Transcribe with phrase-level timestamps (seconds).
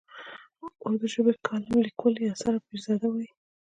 [0.83, 3.29] اردو ژبی کالم لیکوال یاسر پیرزاده وايي.